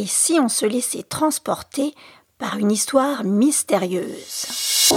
[0.00, 1.94] Et si on se laissait transporter
[2.38, 4.88] par une histoire mystérieuse?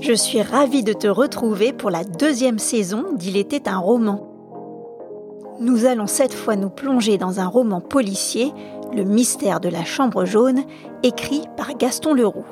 [0.00, 4.28] Je suis ravie de te retrouver pour la deuxième saison d'Il était un roman.
[5.60, 8.52] Nous allons cette fois nous plonger dans un roman policier,
[8.92, 10.64] Le mystère de la chambre jaune,
[11.04, 12.46] écrit par Gaston Leroux.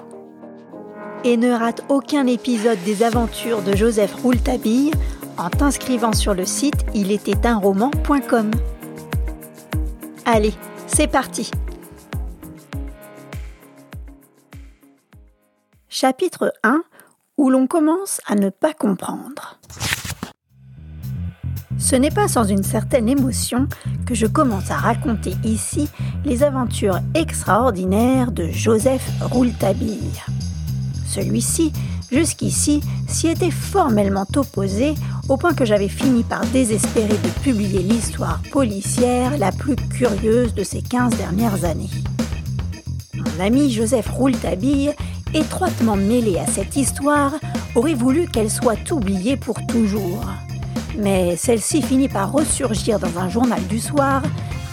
[1.25, 4.93] Et ne rate aucun épisode des aventures de Joseph Rouletabille
[5.39, 6.85] en t'inscrivant sur le site
[7.61, 8.53] roman.com.
[10.25, 10.55] Allez,
[10.87, 11.51] c'est parti
[15.89, 16.83] Chapitre 1
[17.39, 19.59] où l'on commence à ne pas comprendre.
[21.77, 23.67] Ce n'est pas sans une certaine émotion
[24.07, 25.89] que je commence à raconter ici
[26.25, 30.23] les aventures extraordinaires de Joseph Rouletabille.
[31.05, 31.73] Celui-ci,
[32.13, 34.95] jusqu'ici, s'y était formellement opposé
[35.29, 40.63] au point que j'avais fini par désespérer de publier l'histoire policière la plus curieuse de
[40.63, 41.91] ces 15 dernières années.
[43.15, 44.93] Mon ami Joseph Rouletabille,
[45.33, 47.33] étroitement mêlé à cette histoire,
[47.75, 50.25] aurait voulu qu'elle soit oubliée pour toujours.
[50.99, 54.23] Mais celle-ci finit par ressurgir dans un journal du soir,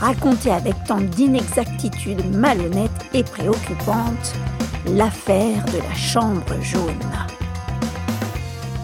[0.02, 4.34] racontée avec tant d'inexactitudes malhonnêtes et préoccupantes,
[4.96, 6.94] l'affaire de la chambre jaune.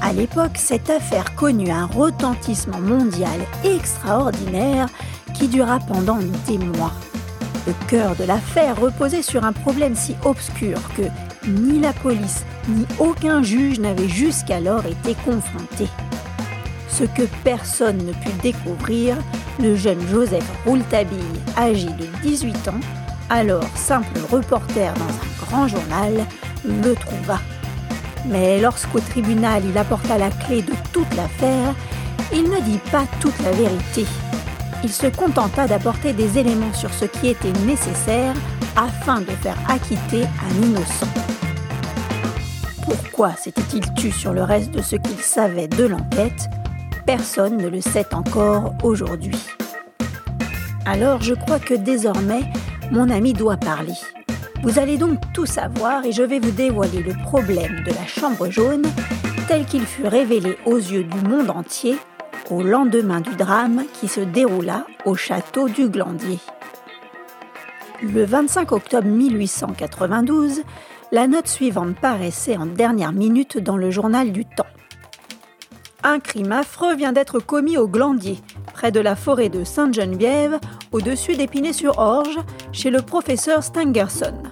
[0.02, 4.88] À l'époque, cette affaire connut un retentissement mondial extraordinaire
[5.34, 6.94] qui dura pendant des mois.
[7.68, 11.04] Le cœur de l'affaire reposait sur un problème si obscur que
[11.48, 15.88] ni la police ni aucun juge n'avait jusqu'alors été confronté
[16.98, 19.18] ce que personne ne put découvrir,
[19.60, 21.20] le jeune Joseph Rouletabille,
[21.58, 22.80] âgé de 18 ans,
[23.30, 26.26] alors simple reporter dans un grand journal,
[26.66, 27.40] le trouva.
[28.28, 31.74] Mais lorsqu'au tribunal il apporta la clé de toute l'affaire,
[32.34, 34.06] il ne dit pas toute la vérité.
[34.84, 38.34] Il se contenta d'apporter des éléments sur ce qui était nécessaire
[38.76, 41.08] afin de faire acquitter un innocent.
[42.84, 46.50] Pourquoi s'était-il tu sur le reste de ce qu'il savait de l'enquête?
[47.06, 49.40] Personne ne le sait encore aujourd'hui.
[50.86, 52.44] Alors je crois que désormais,
[52.92, 53.96] mon ami doit parler.
[54.66, 58.50] Vous allez donc tout savoir et je vais vous dévoiler le problème de la chambre
[58.50, 58.82] jaune
[59.48, 62.00] tel qu'il fut révélé aux yeux du monde entier
[62.50, 66.40] au lendemain du drame qui se déroula au château du Glandier.
[68.02, 70.64] Le 25 octobre 1892,
[71.12, 74.66] la note suivante paraissait en dernière minute dans le journal du Temps.
[76.08, 78.38] Un crime affreux vient d'être commis au Glandier,
[78.74, 80.60] près de la forêt de Sainte-Geneviève,
[80.92, 82.38] au-dessus d'Épinay-sur-Orge,
[82.72, 84.44] chez le professeur Stangerson.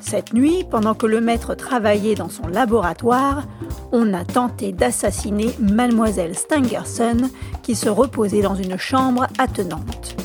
[0.00, 3.44] Cette nuit, pendant que le maître travaillait dans son laboratoire,
[3.92, 7.30] on a tenté d'assassiner mademoiselle Stangerson
[7.62, 10.16] qui se reposait dans une chambre attenante.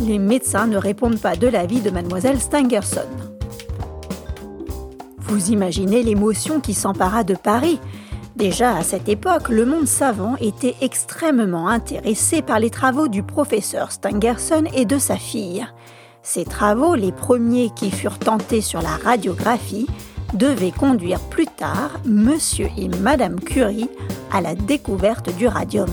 [0.00, 3.08] Les médecins ne répondent pas de la vie de mademoiselle Stangerson.
[5.18, 7.80] Vous imaginez l'émotion qui s'empara de Paris
[8.36, 13.92] Déjà à cette époque, le monde savant était extrêmement intéressé par les travaux du professeur
[13.92, 15.66] Stangerson et de sa fille.
[16.22, 19.88] Ces travaux, les premiers qui furent tentés sur la radiographie,
[20.34, 23.90] devaient conduire plus tard Monsieur et Madame Curie
[24.32, 25.90] à la découverte du radium.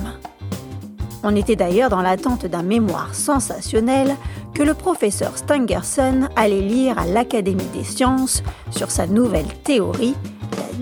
[1.23, 4.15] On était d'ailleurs dans l'attente d'un mémoire sensationnel
[4.53, 10.15] que le professeur Stangerson allait lire à l'Académie des sciences sur sa nouvelle théorie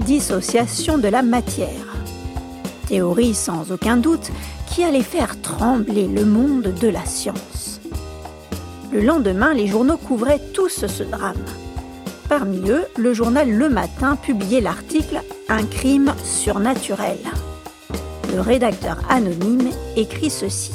[0.06, 1.96] dissociation de la matière.
[2.88, 4.32] Théorie sans aucun doute
[4.68, 7.77] qui allait faire trembler le monde de la science.
[8.92, 11.44] Le lendemain, les journaux couvraient tous ce drame.
[12.30, 17.18] Parmi eux, le journal Le Matin publiait l'article Un crime surnaturel.
[18.34, 20.74] Le rédacteur anonyme écrit ceci.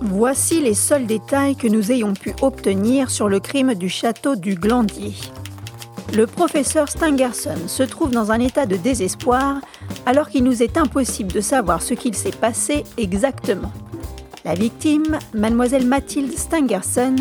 [0.00, 4.54] Voici les seuls détails que nous ayons pu obtenir sur le crime du château du
[4.54, 5.14] Glandier.
[6.14, 9.60] Le professeur Stangerson se trouve dans un état de désespoir
[10.06, 13.72] alors qu'il nous est impossible de savoir ce qu'il s'est passé exactement.
[14.44, 17.16] La victime, mademoiselle Mathilde Stangerson,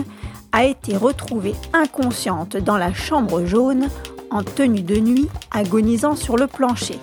[0.52, 3.90] a été retrouvée inconsciente dans la chambre jaune,
[4.32, 7.00] en tenue de nuit, agonisant sur le plancher.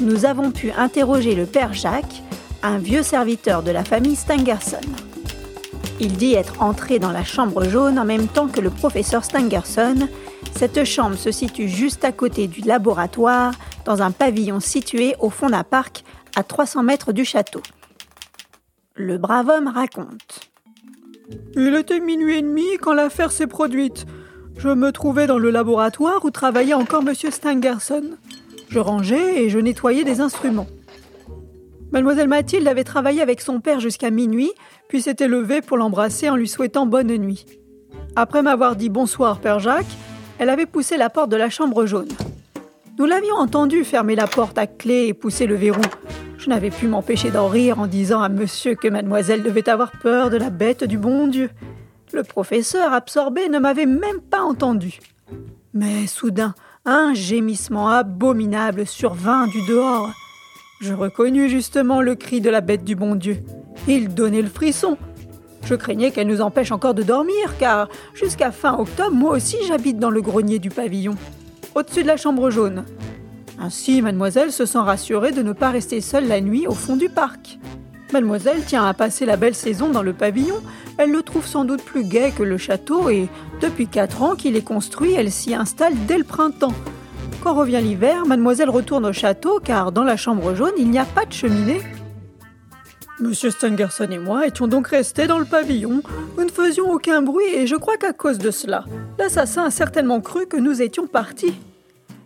[0.00, 2.22] Nous avons pu interroger le père Jacques,
[2.62, 4.80] un vieux serviteur de la famille Stangerson.
[6.00, 10.08] Il dit être entré dans la chambre jaune en même temps que le professeur Stangerson
[10.58, 13.52] cette chambre se situe juste à côté du laboratoire,
[13.84, 16.02] dans un pavillon situé au fond d'un parc
[16.34, 17.62] à 300 mètres du château.
[19.00, 20.50] Le brave homme raconte.
[21.54, 24.06] Il était minuit et demi quand l'affaire s'est produite.
[24.56, 27.14] Je me trouvais dans le laboratoire où travaillait encore M.
[27.14, 28.16] Stangerson.
[28.68, 30.66] Je rangeais et je nettoyais des instruments.
[31.92, 34.50] Mademoiselle Mathilde avait travaillé avec son père jusqu'à minuit,
[34.88, 37.46] puis s'était levée pour l'embrasser en lui souhaitant bonne nuit.
[38.16, 39.86] Après m'avoir dit bonsoir, Père Jacques,
[40.40, 42.08] elle avait poussé la porte de la chambre jaune.
[42.98, 45.82] Nous l'avions entendu fermer la porte à clé et pousser le verrou.
[46.48, 50.38] N'avais pu m'empêcher d'en rire en disant à monsieur que mademoiselle devait avoir peur de
[50.38, 51.50] la bête du bon Dieu.
[52.14, 54.98] Le professeur, absorbé, ne m'avait même pas entendu.
[55.74, 56.54] Mais soudain,
[56.86, 60.10] un gémissement abominable survint du dehors.
[60.80, 63.42] Je reconnus justement le cri de la bête du bon Dieu.
[63.86, 64.96] Il donnait le frisson.
[65.64, 69.98] Je craignais qu'elle nous empêche encore de dormir, car jusqu'à fin octobre, moi aussi j'habite
[69.98, 71.14] dans le grenier du pavillon,
[71.74, 72.86] au-dessus de la chambre jaune.
[73.60, 77.08] Ainsi, mademoiselle se sent rassurée de ne pas rester seule la nuit au fond du
[77.08, 77.58] parc.
[78.12, 80.62] Mademoiselle tient à passer la belle saison dans le pavillon.
[80.96, 83.28] Elle le trouve sans doute plus gai que le château et,
[83.60, 86.74] depuis quatre ans qu'il est construit, elle s'y installe dès le printemps.
[87.42, 91.04] Quand revient l'hiver, mademoiselle retourne au château car dans la chambre jaune, il n'y a
[91.04, 91.80] pas de cheminée.
[93.20, 96.02] Monsieur Stangerson et moi étions donc restés dans le pavillon.
[96.36, 98.84] Nous ne faisions aucun bruit et je crois qu'à cause de cela,
[99.18, 101.54] l'assassin a certainement cru que nous étions partis.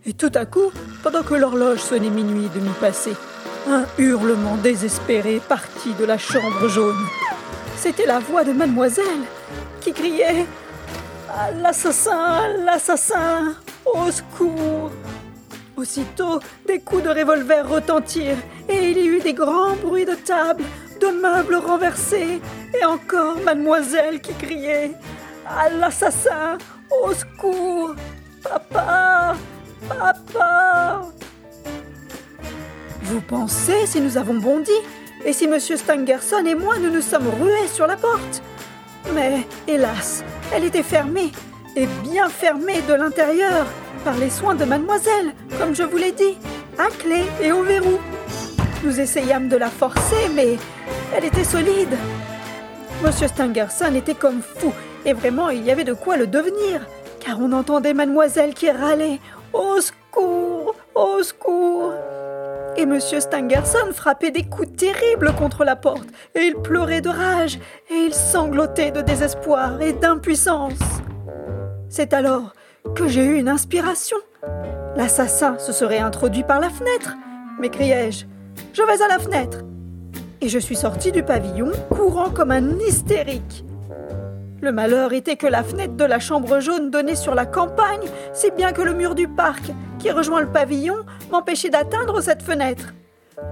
[0.04, 0.72] Et tout à coup,
[1.04, 3.12] pendant que l'horloge sonnait minuit et demi passé,
[3.69, 7.06] un hurlement désespéré partit de la chambre jaune.
[7.76, 9.22] C'était la voix de mademoiselle
[9.81, 10.46] qui criait
[11.31, 13.54] ah, L'assassin L'assassin
[13.84, 14.90] Au secours
[15.76, 18.37] Aussitôt, des coups de revolver retentirent
[18.69, 20.64] et il y eut des grands bruits de table,
[21.00, 22.40] de meubles renversés
[22.78, 24.93] et encore mademoiselle qui criait
[25.48, 26.58] À l'assassin
[27.05, 27.94] Au secours
[28.43, 29.37] Papa
[29.88, 31.02] Papa
[33.02, 34.70] Vous pensez si nous avons bondi
[35.25, 38.43] Et si Monsieur Stangerson et moi nous nous sommes rués sur la porte?
[39.14, 40.25] Mais, hélas,
[40.55, 41.32] elle était fermée,
[41.75, 43.67] et bien fermée de l'intérieur,
[44.05, 46.38] par les soins de mademoiselle, comme je vous l'ai dit,
[46.79, 47.99] à clé et au verrou.
[48.84, 50.56] Nous essayâmes de la forcer, mais
[51.14, 51.96] elle était solide.
[53.05, 54.73] Monsieur Stangerson était comme fou,
[55.05, 56.81] et vraiment il y avait de quoi le devenir,
[57.20, 59.19] car on entendait mademoiselle qui râlait
[59.52, 61.93] Au secours Au secours
[62.76, 67.58] et Monsieur Stangerson frappait des coups terribles contre la porte, et il pleurait de rage,
[67.90, 70.78] et il sanglotait de désespoir et d'impuissance.
[71.90, 72.54] C'est alors
[72.94, 74.16] que j'ai eu une inspiration.
[74.96, 77.14] L'assassin se serait introduit par la fenêtre,
[77.60, 78.25] m'écriai-je.
[78.72, 79.58] Je vais à la fenêtre.
[80.40, 83.64] Et je suis sorti du pavillon, courant comme un hystérique.
[84.62, 88.53] Le malheur était que la fenêtre de la chambre jaune donnait sur la campagne, si
[88.53, 90.99] bien que le mur du parc, qui rejoint le pavillon,
[91.32, 92.94] m'empêchait d'atteindre cette fenêtre.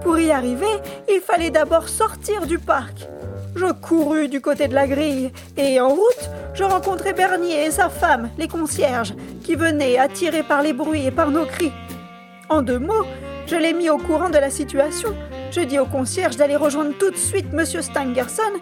[0.02, 0.70] Pour y arriver,
[1.08, 3.08] il fallait d'abord sortir du parc.
[3.56, 7.88] Je courus du côté de la grille et en route, je rencontrai Bernier et sa
[7.88, 11.72] femme, les concierges, qui venaient attirés par les bruits et par nos cris.
[12.48, 13.06] En deux mots,
[13.48, 15.12] je l'ai mis au courant de la situation.
[15.50, 18.52] Je dis au concierge d'aller rejoindre tout de suite Monsieur Stangerson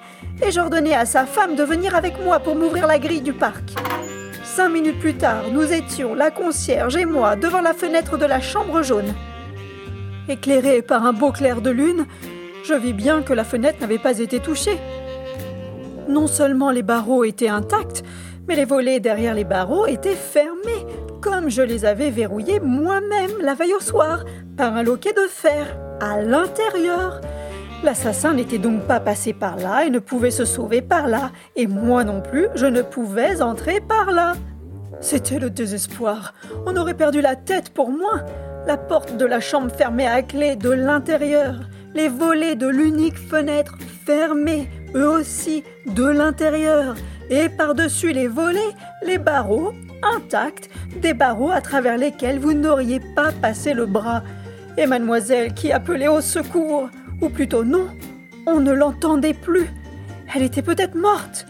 [0.43, 3.75] et j'ordonnai à sa femme de venir avec moi pour m'ouvrir la grille du parc.
[4.43, 8.41] Cinq minutes plus tard, nous étions, la concierge et moi, devant la fenêtre de la
[8.41, 9.15] chambre jaune.
[10.31, 12.07] Éclairée par un beau clair de lune,
[12.65, 14.79] je vis bien que la fenêtre n'avait pas été touchée.
[16.09, 18.03] Non seulement les barreaux étaient intacts,
[18.49, 20.87] mais les volets derrière les barreaux étaient fermés,
[21.21, 24.25] comme je les avais verrouillés moi-même la veille au soir,
[24.57, 25.67] par un loquet de fer,
[26.01, 27.21] à l'intérieur.
[27.85, 31.67] L'assassin n'était donc pas passé par là et ne pouvait se sauver par là, et
[31.67, 34.33] moi non plus, je ne pouvais entrer par là.
[35.01, 36.35] C'était le désespoir.
[36.67, 38.23] On aurait perdu la tête pour moi.
[38.67, 41.55] La porte de la chambre fermée à clé de l'intérieur
[41.95, 46.95] les volets de l'unique fenêtre fermés, eux aussi, de l'intérieur,
[47.31, 49.73] et par-dessus les volets, les barreaux
[50.17, 50.71] intacts,
[51.03, 54.23] des barreaux à travers lesquels vous n'auriez pas passé le bras.
[54.79, 56.89] Et mademoiselle qui appelait au secours,
[57.21, 57.89] ou plutôt non,
[58.47, 59.69] on ne l'entendait plus.
[60.33, 61.47] Elle était peut-être morte.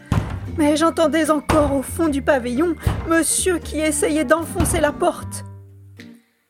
[0.56, 2.74] Mais j'entendais encore au fond du pavillon
[3.06, 5.44] monsieur qui essayait d'enfoncer la porte.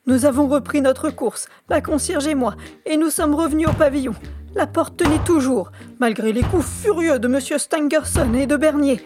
[0.06, 2.54] Nous avons repris notre course, la concierge et moi,
[2.86, 4.14] et nous sommes revenus au pavillon.
[4.54, 7.40] La porte tenait toujours, malgré les coups furieux de M.
[7.58, 9.04] Stangerson et de Bernier.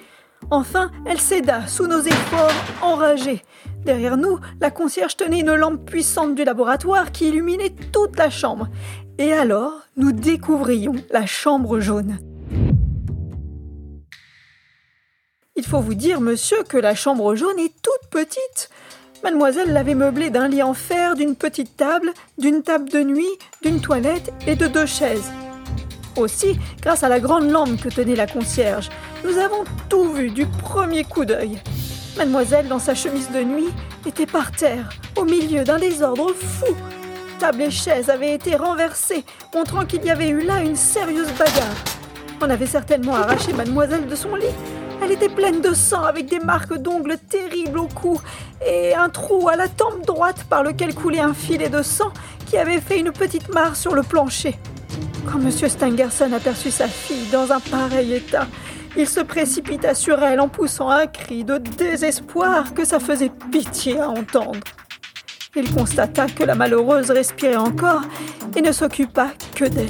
[0.53, 3.43] Enfin, elle céda sous nos efforts enragés.
[3.87, 8.69] Derrière nous, la concierge tenait une lampe puissante du laboratoire qui illuminait toute la chambre.
[9.17, 12.19] Et alors, nous découvrions la chambre jaune.
[15.57, 18.69] Il faut vous dire, monsieur, que la chambre jaune est toute petite.
[19.25, 23.81] Mademoiselle l'avait meublé d'un lit en fer, d'une petite table, d'une table de nuit, d'une
[23.81, 25.33] toilette et de deux chaises.
[26.17, 28.91] Aussi, grâce à la grande lampe que tenait la concierge,
[29.25, 31.59] nous avons tout vu du premier coup d'œil.
[32.19, 33.71] Mademoiselle, dans sa chemise de nuit,
[34.07, 36.75] était par terre, au milieu d'un désordre fou.
[37.39, 41.85] table et chaises avaient été renversées, montrant qu'il y avait eu là une sérieuse bagarre.
[42.43, 44.45] On avait certainement arraché mademoiselle de son lit.
[45.03, 48.21] Elle était pleine de sang, avec des marques d'ongles terribles au cou
[48.65, 52.13] et un trou à la tempe droite par lequel coulait un filet de sang
[52.47, 54.57] qui avait fait une petite mare sur le plancher.
[55.31, 55.51] Quand M.
[55.51, 58.47] Stangerson aperçut sa fille dans un pareil état,
[58.97, 64.01] il se précipita sur elle en poussant un cri de désespoir que ça faisait pitié
[64.01, 64.61] à entendre.
[65.55, 68.03] Il constata que la malheureuse respirait encore
[68.57, 69.89] et ne s'occupa que d'elle.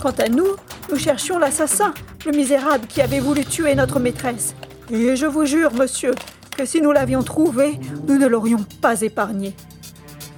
[0.00, 0.56] Quant à nous,
[0.90, 1.94] nous cherchions l'assassin,
[2.26, 4.54] le misérable qui avait voulu tuer notre maîtresse.
[4.90, 6.14] Et je vous jure, monsieur,
[6.56, 9.54] que si nous l'avions trouvé, nous ne l'aurions pas épargné.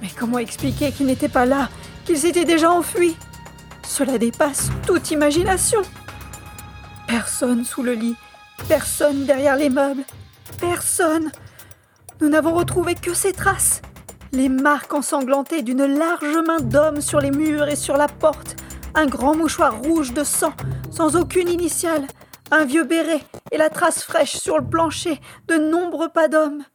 [0.01, 1.69] Mais comment expliquer qu'il n'était pas là,
[2.05, 3.15] qu'il s'était déjà enfui
[3.97, 5.79] Cela dépasse toute imagination.
[7.07, 8.17] Personne sous le lit,
[8.67, 10.03] personne derrière les meubles,
[10.59, 11.31] personne.
[12.19, 13.81] Nous n'avons retrouvé que ces traces.
[14.33, 18.57] Les marques ensanglantées d'une large main d'homme sur les murs et sur la porte,
[18.95, 20.51] un grand mouchoir rouge de sang,
[20.91, 22.05] sans aucune initiale,
[22.51, 23.21] un vieux béret
[23.53, 26.65] et la trace fraîche sur le plancher de nombreux pas d'hommes.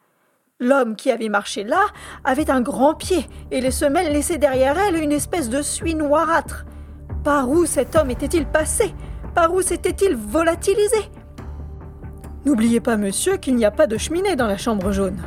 [0.58, 1.84] L'homme qui avait marché là
[2.24, 6.64] avait un grand pied et les semelles laissaient derrière elle une espèce de suie noirâtre.
[7.24, 8.94] Par où cet homme était-il passé?
[9.34, 11.10] Par où s'était-il volatilisé?
[12.46, 15.20] N'oubliez pas, monsieur, qu'il n'y a pas de cheminée dans la chambre jaune.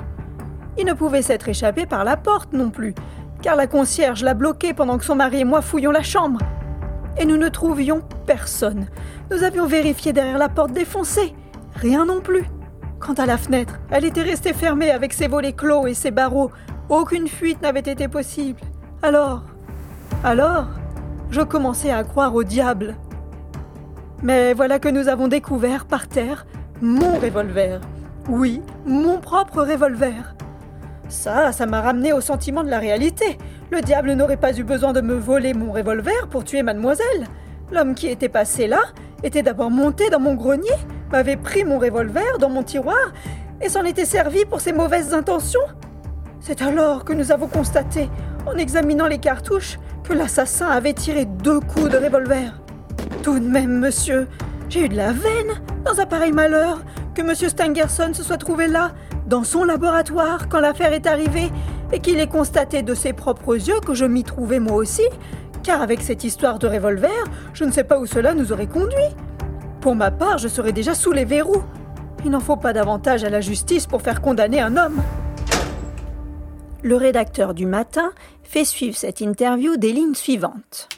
[0.79, 2.95] Il ne pouvait s'être échappé par la porte non plus,
[3.43, 6.39] car la concierge l'a bloqué pendant que son mari et moi fouillions la chambre.
[7.19, 8.87] Et nous ne trouvions personne.
[9.29, 11.35] Nous avions vérifié derrière la porte défoncée.
[11.75, 12.45] Rien non plus.
[12.99, 16.49] Quant à la fenêtre, elle était restée fermée avec ses volets clos et ses barreaux.
[16.89, 18.61] Aucune fuite n'avait été possible.
[19.03, 19.43] Alors,
[20.23, 20.67] alors,
[21.33, 22.95] je commençais à croire au diable.
[24.21, 26.45] Mais voilà que nous avons découvert par terre
[26.79, 27.81] mon revolver.
[28.29, 30.35] Oui, mon propre revolver.
[31.09, 33.39] Ça, ça m'a ramené au sentiment de la réalité.
[33.71, 37.25] Le diable n'aurait pas eu besoin de me voler mon revolver pour tuer mademoiselle.
[37.71, 38.81] L'homme qui était passé là
[39.23, 40.69] était d'abord monté dans mon grenier,
[41.11, 43.11] m'avait pris mon revolver dans mon tiroir
[43.59, 45.67] et s'en était servi pour ses mauvaises intentions.
[46.41, 48.09] C'est alors que nous avons constaté,
[48.45, 52.53] en examinant les cartouches, que l'assassin avait tiré deux coups de revolver.
[53.21, 54.27] Tout de même, monsieur,
[54.69, 56.81] j'ai eu de la veine dans un pareil malheur
[57.13, 58.91] que monsieur Stangerson se soit trouvé là,
[59.27, 61.51] dans son laboratoire, quand l'affaire est arrivée
[61.91, 65.03] et qu'il ait constaté de ses propres yeux que je m'y trouvais moi aussi,
[65.61, 67.23] car avec cette histoire de revolver,
[67.53, 69.15] je ne sais pas où cela nous aurait conduit.
[69.79, 71.63] Pour ma part, je serais déjà sous les verrous.
[72.25, 75.01] Il n'en faut pas davantage à la justice pour faire condamner un homme.
[76.83, 78.11] Le rédacteur du matin
[78.43, 80.89] fait suivre cette interview des lignes suivantes.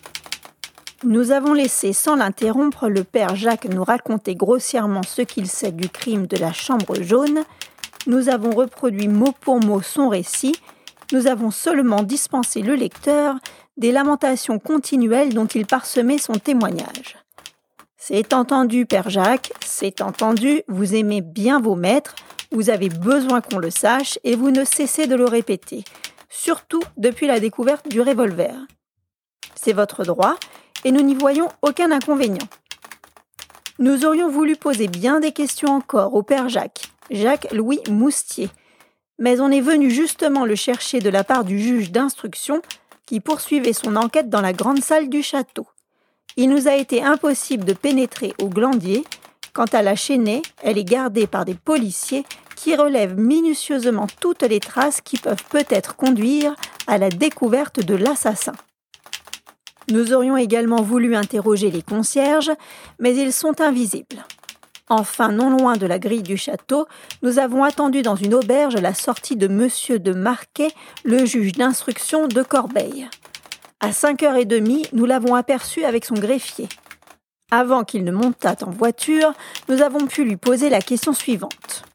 [1.03, 5.87] Nous avons laissé sans l'interrompre le père Jacques nous raconter grossièrement ce qu'il sait du
[5.87, 7.43] crime de la chambre jaune.
[8.07, 10.55] Nous avons reproduit mot pour mot son récit
[11.11, 13.35] nous avons seulement dispensé le lecteur
[13.77, 17.17] des lamentations continuelles dont il parsemait son témoignage.
[17.97, 22.15] C'est entendu, Père Jacques, c'est entendu, vous aimez bien vos maîtres,
[22.51, 25.83] vous avez besoin qu'on le sache et vous ne cessez de le répéter,
[26.29, 28.55] surtout depuis la découverte du revolver.
[29.55, 30.35] C'est votre droit
[30.83, 32.47] et nous n'y voyons aucun inconvénient.
[33.79, 38.49] Nous aurions voulu poser bien des questions encore au Père Jacques, Jacques-Louis Moustier,
[39.19, 42.61] mais on est venu justement le chercher de la part du juge d'instruction
[43.05, 45.67] qui poursuivait son enquête dans la grande salle du château.
[46.37, 49.03] Il nous a été impossible de pénétrer au glandier.
[49.55, 52.25] Quant à la chaînée, elle est gardée par des policiers
[52.57, 56.53] qui relèvent minutieusement toutes les traces qui peuvent peut-être conduire
[56.87, 58.51] à la découverte de l'assassin.
[59.89, 62.51] Nous aurions également voulu interroger les concierges,
[62.99, 64.25] mais ils sont invisibles.
[64.89, 66.85] Enfin, non loin de la grille du château,
[67.21, 70.71] nous avons attendu dans une auberge la sortie de Monsieur de Marquet,
[71.05, 73.07] le juge d'instruction de Corbeil.
[73.79, 76.67] À cinq heures et demie, nous l'avons aperçu avec son greffier.
[77.55, 79.31] Avant qu'il ne montât en voiture,
[79.69, 81.85] nous avons pu lui poser la question suivante.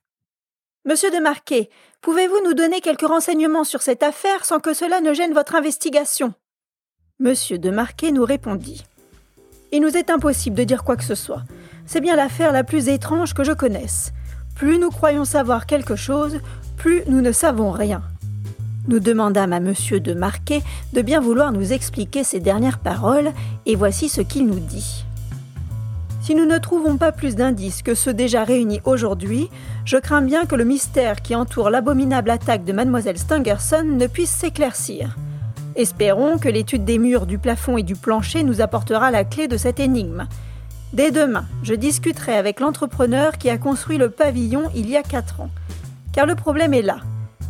[0.87, 1.69] Monsieur de Marquet,
[2.00, 6.33] pouvez-vous nous donner quelques renseignements sur cette affaire sans que cela ne gêne votre investigation?
[7.19, 8.87] Monsieur de Marquet nous répondit.
[9.71, 11.43] Il nous est impossible de dire quoi que ce soit.
[11.85, 14.12] C'est bien l'affaire la plus étrange que je connaisse.
[14.57, 16.40] Plus nous croyons savoir quelque chose,
[16.79, 18.00] plus nous ne savons rien.
[18.88, 20.62] Nous demandâmes à monsieur de Marquet
[20.95, 23.33] de bien vouloir nous expliquer ces dernières paroles,
[23.67, 25.05] et voici ce qu'il nous dit.
[26.21, 29.49] Si nous ne trouvons pas plus d'indices que ceux déjà réunis aujourd'hui,
[29.87, 34.31] je crains bien que le mystère qui entoure l'abominable attaque de mademoiselle Stangerson ne puisse
[34.31, 35.17] s'éclaircir.
[35.77, 39.57] Espérons que l'étude des murs, du plafond et du plancher nous apportera la clé de
[39.57, 40.27] cette énigme.
[40.93, 45.41] Dès demain, je discuterai avec l'entrepreneur qui a construit le pavillon il y a quatre
[45.41, 45.50] ans.
[46.12, 46.99] Car le problème est là.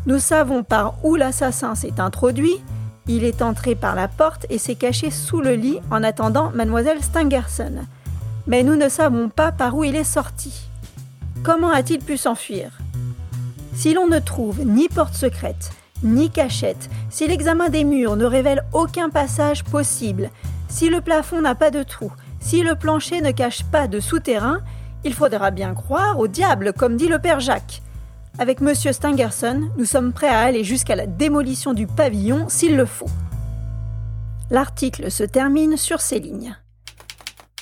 [0.07, 2.63] Nous savons par où l'assassin s'est introduit,
[3.09, 7.03] Il est entré par la porte et s'est caché sous le lit en attendant mademoiselle
[7.03, 7.81] Stangerson.
[8.47, 10.69] Mais nous ne savons pas par où il est sorti.
[11.43, 12.79] Comment a-t-il pu s'enfuir?
[13.75, 15.71] Si l'on ne trouve ni porte secrète,
[16.03, 20.31] ni cachette, si l'examen des murs ne révèle aucun passage possible,
[20.69, 24.61] si le plafond n'a pas de trou, si le plancher ne cache pas de souterrain,
[25.05, 27.83] il faudra bien croire au diable, comme dit le père Jacques.
[28.39, 28.75] Avec M.
[28.75, 33.11] Stangerson, nous sommes prêts à aller jusqu'à la démolition du pavillon s'il le faut.
[34.51, 36.57] L'article se termine sur ces lignes.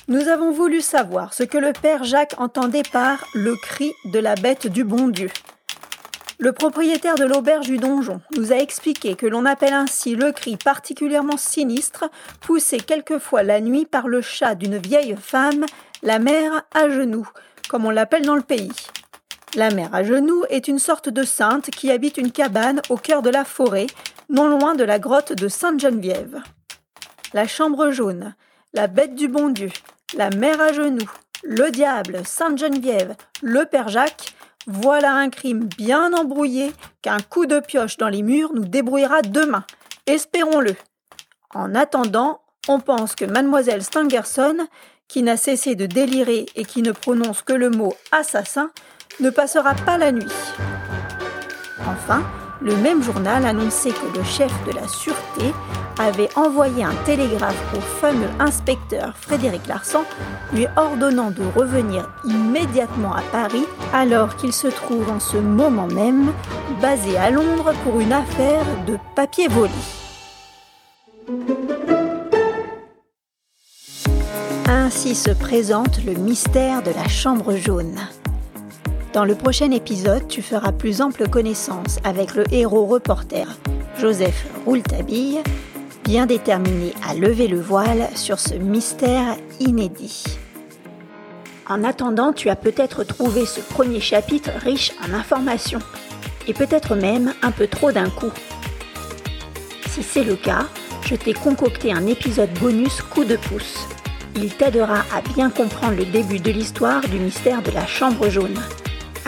[0.09, 4.33] Nous avons voulu savoir ce que le père Jacques entendait par le cri de la
[4.33, 5.29] bête du bon Dieu.
[6.39, 10.57] Le propriétaire de l'auberge du donjon nous a expliqué que l'on appelle ainsi le cri
[10.57, 12.09] particulièrement sinistre,
[12.41, 15.67] poussé quelquefois la nuit par le chat d'une vieille femme,
[16.01, 17.29] la mère à genoux,
[17.69, 18.73] comme on l'appelle dans le pays.
[19.53, 23.21] La mère à genoux est une sorte de sainte qui habite une cabane au cœur
[23.21, 23.85] de la forêt,
[24.27, 26.41] non loin de la grotte de Sainte-Geneviève.
[27.35, 28.33] La chambre jaune,
[28.73, 29.69] la bête du bon Dieu,
[30.15, 31.09] la mère à genoux,
[31.43, 34.33] le diable, Sainte-Geneviève, le père Jacques,
[34.67, 39.63] voilà un crime bien embrouillé qu'un coup de pioche dans les murs nous débrouillera demain.
[40.05, 40.75] Espérons-le.
[41.53, 44.67] En attendant, on pense que mademoiselle Stangerson,
[45.07, 48.69] qui n'a cessé de délirer et qui ne prononce que le mot assassin,
[49.19, 50.31] ne passera pas la nuit.
[51.87, 52.23] Enfin,
[52.61, 55.53] le même journal annonçait que le chef de la sûreté
[55.99, 60.03] avait envoyé un télégraphe au fameux inspecteur Frédéric Larsan
[60.53, 66.31] lui ordonnant de revenir immédiatement à Paris alors qu'il se trouve en ce moment même
[66.81, 69.71] basé à Londres pour une affaire de papier volé.
[74.67, 77.99] Ainsi se présente le mystère de la chambre jaune.
[79.13, 83.47] Dans le prochain épisode, tu feras plus ample connaissance avec le héros reporter
[83.97, 85.39] Joseph Rouletabille,
[86.03, 90.25] bien déterminé à lever le voile sur ce mystère inédit.
[91.67, 95.81] En attendant, tu as peut-être trouvé ce premier chapitre riche en informations,
[96.47, 98.31] et peut-être même un peu trop d'un coup.
[99.87, 100.67] Si c'est le cas,
[101.01, 103.87] je t'ai concocté un épisode bonus coup de pouce.
[104.35, 108.59] Il t'aidera à bien comprendre le début de l'histoire du mystère de la chambre jaune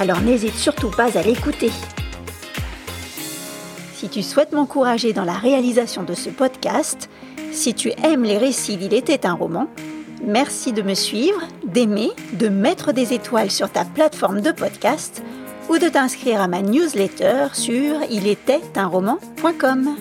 [0.02, 1.70] alors n'hésite surtout pas à l'écouter.
[3.94, 7.08] Si tu souhaites m'encourager dans la réalisation de ce podcast,
[7.52, 9.68] si tu aimes les récits d'Il était un roman,
[10.24, 15.22] merci de me suivre, d'aimer, de mettre des étoiles sur ta plateforme de podcast
[15.70, 19.96] ou de t'inscrire à ma newsletter sur ilétaitunroman.com.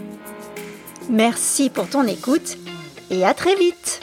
[1.10, 2.56] Merci pour ton écoute
[3.10, 4.00] et à très vite